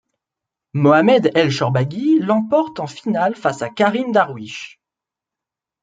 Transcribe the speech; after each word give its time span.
Mohamed 0.73 1.29
El 1.35 1.51
Shorbagy 1.51 2.17
l'emporte 2.21 2.79
en 2.79 2.87
finale 2.87 3.35
face 3.35 3.61
à 3.61 3.69
Karim 3.69 4.11
Darwish. 4.11 4.81